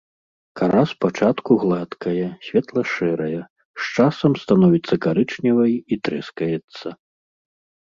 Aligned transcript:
Кара 0.59 0.81
спачатку 0.91 1.57
гладкая, 1.63 2.27
светла-шэрая, 2.47 3.41
з 3.83 3.91
часам 3.93 4.31
становіцца 4.47 4.95
карычневай 5.09 5.73
і 5.77 5.95
трэскаецца. 6.09 6.87